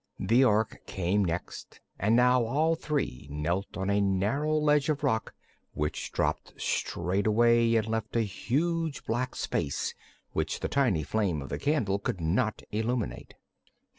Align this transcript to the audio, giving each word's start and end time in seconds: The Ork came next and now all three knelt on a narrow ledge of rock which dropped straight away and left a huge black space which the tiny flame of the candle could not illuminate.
The 0.19 0.43
Ork 0.43 0.81
came 0.87 1.23
next 1.23 1.79
and 1.99 2.15
now 2.15 2.43
all 2.43 2.73
three 2.73 3.27
knelt 3.29 3.77
on 3.77 3.91
a 3.91 4.01
narrow 4.01 4.55
ledge 4.55 4.89
of 4.89 5.03
rock 5.03 5.35
which 5.73 6.11
dropped 6.11 6.59
straight 6.59 7.27
away 7.27 7.75
and 7.75 7.85
left 7.87 8.15
a 8.15 8.21
huge 8.21 9.05
black 9.05 9.35
space 9.35 9.93
which 10.33 10.61
the 10.61 10.67
tiny 10.67 11.03
flame 11.03 11.39
of 11.43 11.49
the 11.49 11.59
candle 11.59 11.99
could 11.99 12.19
not 12.19 12.63
illuminate. 12.71 13.35